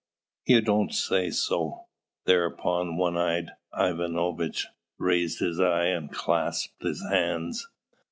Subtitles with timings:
[0.47, 1.85] "You don't say so!"
[2.25, 4.65] Thereupon one eyed Ivan Ivanovitch
[4.97, 7.67] raised his eye and clasped his hands.